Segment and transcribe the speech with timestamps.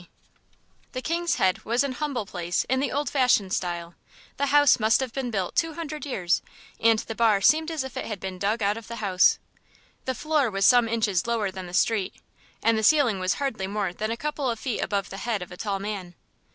[0.01, 0.07] XXX
[0.93, 3.93] The "King's Head" was an humble place in the old fashioned style.
[4.37, 6.41] The house must have been built two hundred years,
[6.79, 9.37] and the bar seemed as if it had been dug out of the house.
[10.05, 12.15] The floor was some inches lower than the street,
[12.63, 15.51] and the ceiling was hardly more than a couple of feet above the head of
[15.51, 16.15] a tall man.